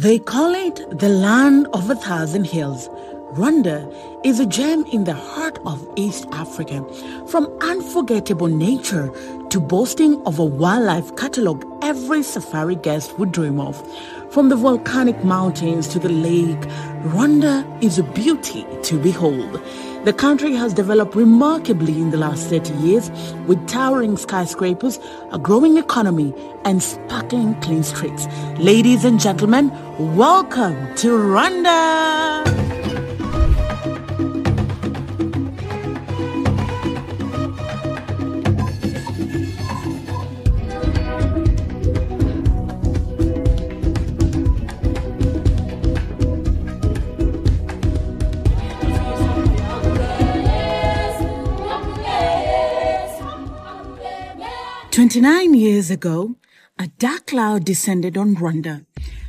[0.00, 2.88] They call it the land of a thousand hills.
[3.34, 3.86] Rwanda
[4.24, 6.84] is a gem in the heart of East Africa.
[7.28, 9.12] From unforgettable nature
[9.50, 13.76] to boasting of a wildlife catalogue every safari guest would dream of.
[14.32, 16.58] From the volcanic mountains to the lake,
[17.04, 19.62] Rwanda is a beauty to behold.
[20.04, 23.10] The country has developed remarkably in the last 30 years
[23.46, 24.98] with towering skyscrapers,
[25.30, 26.34] a growing economy,
[26.64, 28.26] and sparkling clean streets.
[28.58, 29.70] Ladies and gentlemen,
[30.16, 32.69] welcome to Rwanda!
[55.10, 56.36] 29 years ago,
[56.78, 58.86] a dark cloud descended on Rwanda.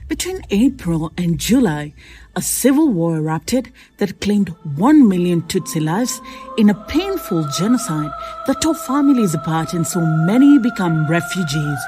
[0.08, 1.96] Between April and July,
[2.36, 6.22] a civil war erupted that claimed 1 million Tutsi lives
[6.56, 8.12] in a painful genocide
[8.46, 11.80] that tore families apart and saw many become refugees.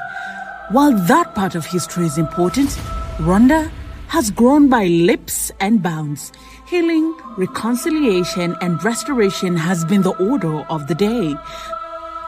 [0.70, 2.70] While that part of history is important,
[3.18, 3.70] Rwanda
[4.08, 6.32] has grown by leaps and bounds.
[6.66, 11.36] Healing, reconciliation, and restoration has been the order of the day.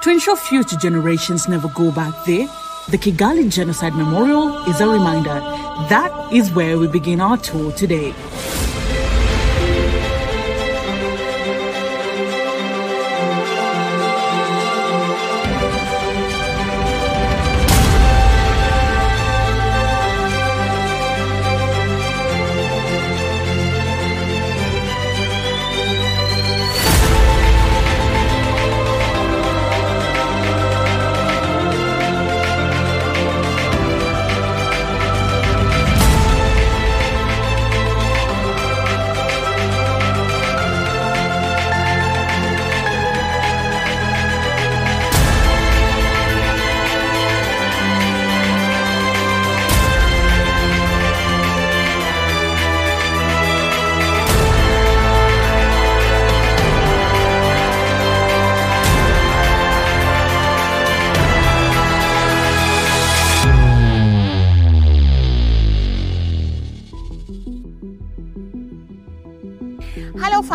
[0.02, 2.46] To ensure future generations never go back there,
[2.88, 5.40] the Kigali Genocide Memorial is a reminder.
[5.88, 8.14] That is where we begin our tour today.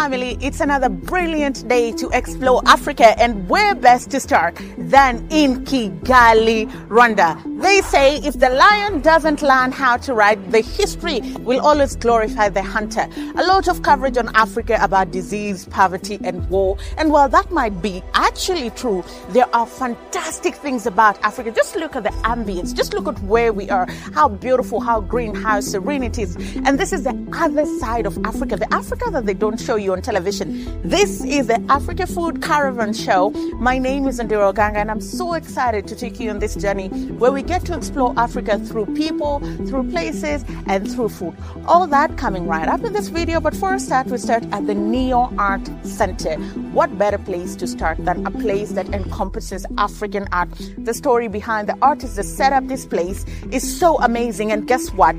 [0.01, 5.63] Family, it's another brilliant day to explore Africa, and where best to start than in
[5.63, 7.29] Kigali, Rwanda.
[7.61, 12.49] They say if the lion doesn't learn how to ride, the history will always glorify
[12.49, 13.07] the hunter.
[13.35, 16.79] A lot of coverage on Africa about disease, poverty, and war.
[16.97, 21.51] And while that might be actually true, there are fantastic things about Africa.
[21.51, 23.85] Just look at the ambience, just look at where we are,
[24.15, 26.35] how beautiful, how green, how serene it is.
[26.65, 29.90] And this is the other side of Africa, the Africa that they don't show you
[29.93, 30.81] on television.
[30.83, 33.31] This is the Africa Food Caravan Show.
[33.55, 36.87] My name is Ondiro Oganga, and I'm so excited to take you on this journey
[37.19, 41.35] where we get to explore Africa through people, through places, and through food.
[41.65, 43.39] All that coming right up in this video.
[43.39, 46.35] But for a start, we start at the Niyo Art Center.
[46.71, 50.49] What better place to start than a place that encompasses African art?
[50.77, 54.51] The story behind the artists that set up this place is so amazing.
[54.51, 55.15] And guess what?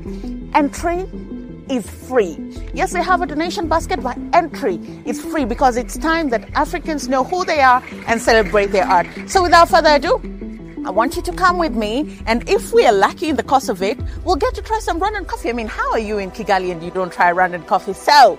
[0.55, 1.05] Entry
[1.69, 2.37] is free.
[2.73, 4.75] Yes, they have a donation basket, but entry
[5.05, 9.07] is free because it's time that Africans know who they are and celebrate their art.
[9.27, 10.21] So without further ado,
[10.85, 13.69] I want you to come with me, and if we are lucky in the course
[13.69, 15.49] of it, we'll get to try some Rwandan coffee.
[15.49, 17.93] I mean, how are you in Kigali and you don't try Rwandan coffee?
[17.93, 18.37] So,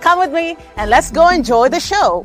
[0.00, 2.24] come with me and let's go enjoy the show.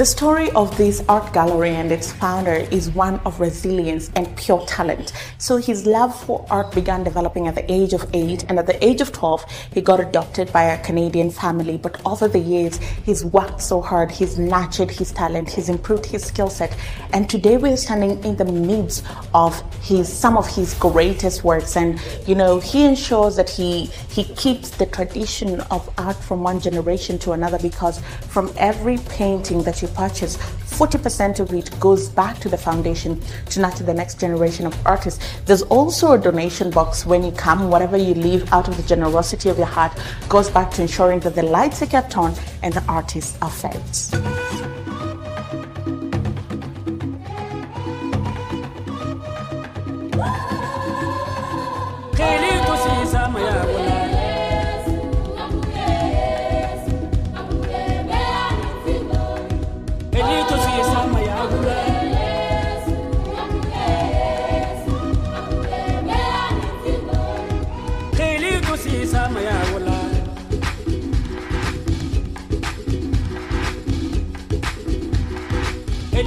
[0.00, 4.64] The story of this art gallery and its founder is one of resilience and pure
[4.64, 5.12] talent.
[5.36, 8.82] So his love for art began developing at the age of eight, and at the
[8.82, 9.44] age of 12,
[9.74, 11.76] he got adopted by a Canadian family.
[11.76, 16.24] But over the years, he's worked so hard, he's nurtured his talent, he's improved his
[16.24, 16.74] skill set,
[17.12, 19.04] and today we're standing in the midst
[19.34, 21.76] of his some of his greatest works.
[21.76, 26.58] And you know, he ensures that he he keeps the tradition of art from one
[26.58, 28.00] generation to another because
[28.30, 33.20] from every painting that you purchase, 40% of it goes back to the foundation
[33.50, 35.22] to nurture the next generation of artists.
[35.44, 37.68] There's also a donation box when you come.
[37.68, 39.92] Whatever you leave out of the generosity of your heart
[40.28, 44.29] goes back to ensuring that the lights are kept on and the artists are fed.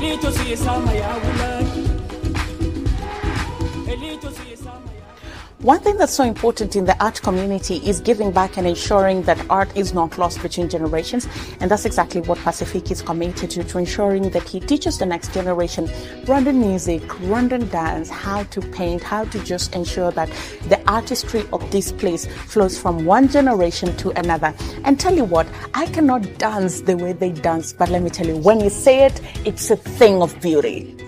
[0.03, 1.62] need to see some of
[5.63, 9.39] One thing that's so important in the art community is giving back and ensuring that
[9.50, 11.25] art is not lost between generations.
[11.62, 15.33] And that's exactly what Pacific is committed to, to ensuring that he teaches the next
[15.33, 15.88] generation
[16.25, 20.30] Rwandan music, Rwandan dance, how to paint, how to just ensure that
[20.68, 24.54] the artistry of this place flows from one generation to another.
[24.83, 28.27] And tell you what, I cannot dance the way they dance, but let me tell
[28.27, 31.02] you, when you say it, it's a thing of beauty.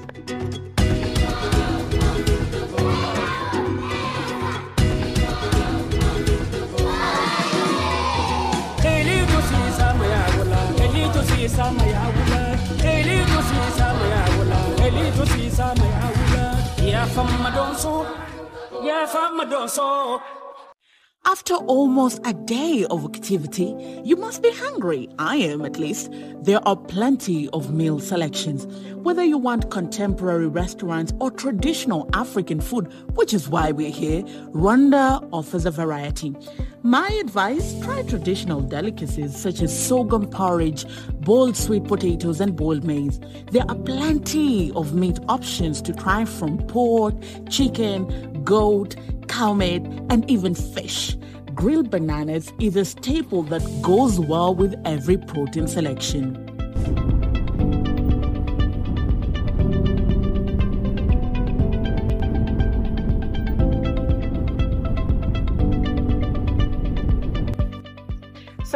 [21.27, 25.07] After almost a day of activity, you must be hungry.
[25.19, 26.09] I am at least.
[26.41, 28.65] There are plenty of meal selections.
[29.05, 35.29] Whether you want contemporary restaurants or traditional African food, which is why we're here, Rwanda
[35.31, 36.35] offers a variety.
[36.81, 40.85] My advice, try traditional delicacies such as sorghum porridge,
[41.19, 43.19] boiled sweet potatoes, and boiled maize.
[43.51, 47.13] There are plenty of meat options to try from pork,
[47.47, 48.95] chicken, goat,
[49.27, 51.15] cow meat, and even fish.
[51.53, 57.14] Grilled bananas is a staple that goes well with every protein selection.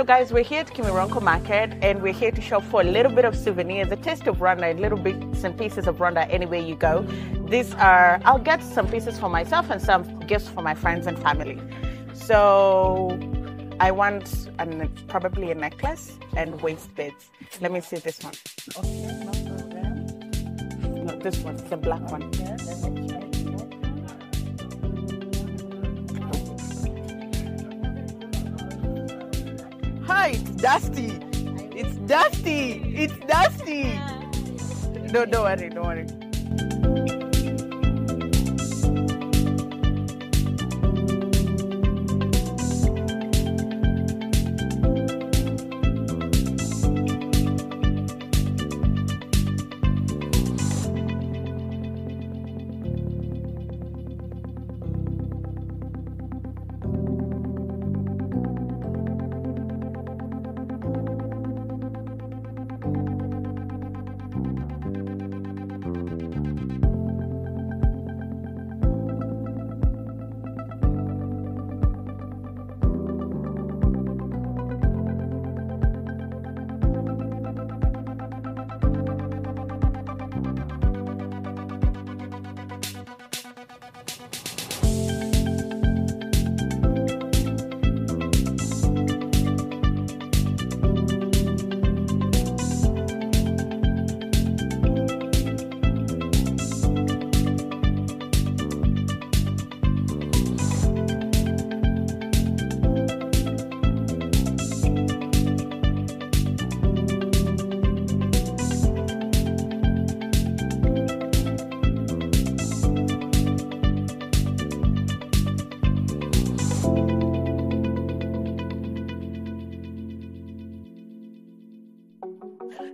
[0.10, 3.26] Guys, we're here at Kimironko Market and we're here to shop for a little bit
[3.26, 7.04] of souvenirs, a taste of Rwanda, little bits and pieces of Rwanda anywhere you go.
[7.48, 11.16] These are, I'll get some pieces for myself and some gifts for my friends and
[11.20, 11.62] family.
[12.16, 13.20] So
[13.80, 17.30] I want an, probably a necklace and waist beads.
[17.62, 18.34] Let me see this one.
[18.78, 19.14] Oh, okay,
[20.88, 22.32] no No, this one, the black one.
[30.27, 31.19] It's Dusty.
[31.75, 32.83] It's Dusty.
[32.95, 33.83] It's Dusty.
[35.12, 36.88] No, don't worry, don't worry.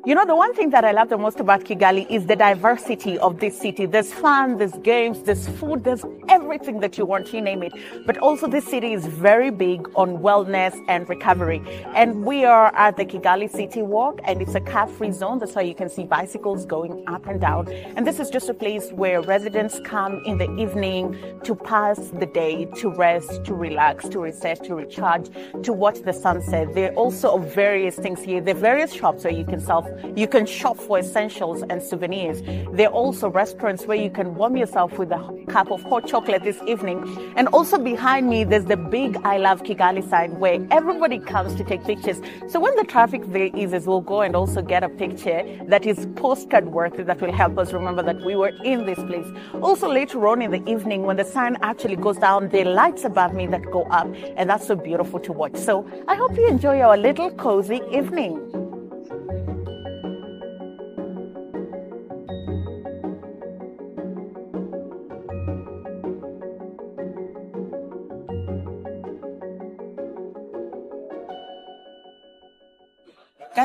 [0.06, 3.18] You know, the one thing that I love the most about Kigali is the diversity
[3.18, 3.88] of this city.
[3.88, 7.74] There's fun, there's games, there's food, there's everything that you want, you name it.
[8.06, 11.60] But also, this city is very big on wellness and recovery.
[11.96, 15.40] And we are at the Kigali City Walk, and it's a car free zone.
[15.40, 17.68] That's why you can see bicycles going up and down.
[17.96, 22.28] And this is just a place where residents come in the evening to pass the
[22.28, 25.32] day, to rest, to relax, to reset, to recharge,
[25.64, 26.76] to watch the sunset.
[26.76, 28.40] There are also various things here.
[28.40, 32.42] There are various shops where you can self, you can shop for essentials and souvenirs.
[32.74, 36.44] There are also restaurants where you can warm yourself with a cup of hot chocolate
[36.44, 37.34] this evening.
[37.36, 41.64] And also behind me, there's the big I Love Kigali sign where everybody comes to
[41.64, 42.22] take pictures.
[42.48, 46.08] So when the traffic there eases, we'll go and also get a picture that is
[46.16, 49.28] postcard worthy that will help us remember that we were in this place.
[49.62, 53.34] Also later on in the evening, when the sun actually goes down, are lights above
[53.34, 55.56] me that go up, and that's so beautiful to watch.
[55.56, 58.65] So I hope you enjoy our little cozy evening.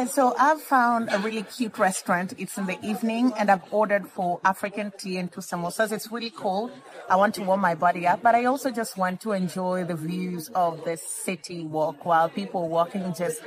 [0.00, 2.32] Guys, so I've found a really cute restaurant.
[2.38, 5.92] It's in the evening and I've ordered for African tea and two samosas.
[5.92, 6.72] It's really cold.
[7.10, 9.96] I want to warm my body up, but I also just want to enjoy the
[9.96, 13.42] views of the city walk while people walking just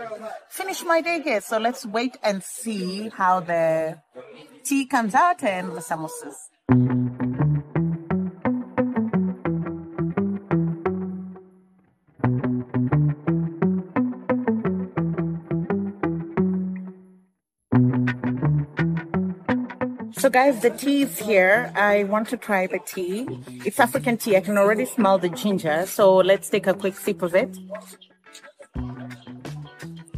[0.47, 1.41] finish my day here.
[1.41, 3.97] So let's wait and see how the
[4.63, 6.52] tea comes out and the samosas.
[20.23, 21.69] So guys, the tea is here.
[21.75, 23.27] I want to try the tea.
[23.65, 24.37] It's African tea.
[24.37, 25.85] I can already smell the ginger.
[25.85, 27.49] So let's take a quick sip of it.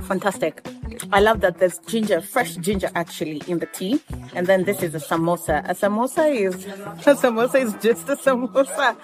[0.04, 0.64] Fantastic.
[1.12, 4.00] I love that there's ginger, fresh ginger actually in the tea.
[4.36, 5.68] And then this is a samosa.
[5.68, 6.54] A samosa is,
[7.08, 8.96] a samosa is just a samosa.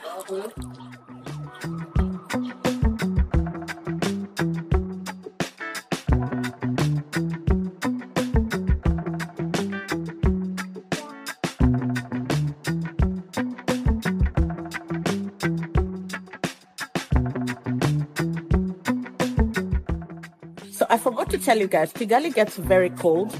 [21.41, 23.37] Tell you guys, Kigali gets very cold.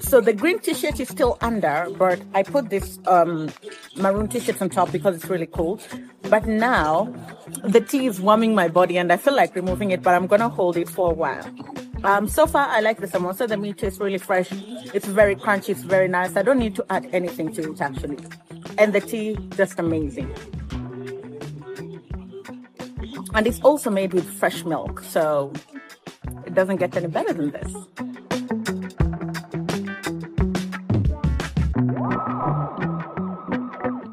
[0.00, 3.50] So the green t-shirt is still under, but I put this um,
[3.96, 5.86] maroon t-shirt on top because it's really cold.
[6.22, 7.12] But now
[7.64, 10.48] the tea is warming my body and I feel like removing it, but I'm gonna
[10.48, 11.44] hold it for a while.
[12.04, 13.46] Um, so far, I like the samosa.
[13.46, 14.48] The meat is really fresh.
[14.92, 15.70] It's very crunchy.
[15.70, 16.36] It's very nice.
[16.36, 18.18] I don't need to add anything to it actually.
[18.78, 20.34] And the tea, just amazing.
[23.34, 25.02] And it's also made with fresh milk.
[25.02, 25.52] So
[26.52, 27.72] it doesn't get any better than this.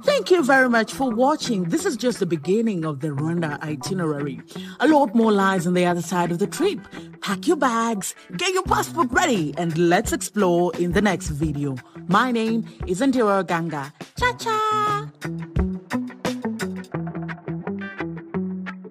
[0.06, 1.66] Thank you very much for watching.
[1.66, 4.42] This is just the beginning of the Rwanda itinerary.
[4.80, 6.80] A lot more lies on the other side of the trip.
[7.20, 11.76] Pack your bags, get your passport ready, and let's explore in the next video.
[12.08, 13.92] My name is Ondiro Oganga.
[14.18, 15.09] Cha cha!